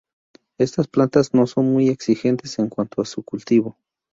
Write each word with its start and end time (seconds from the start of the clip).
Están 0.57 0.85
plantas 0.85 1.31
no 1.35 1.45
son 1.45 1.71
muy 1.73 1.89
exigentes 1.89 2.57
en 2.57 2.69
cuanto 2.69 3.03
a 3.03 3.05
su 3.05 3.21
cultivo. 3.21 3.77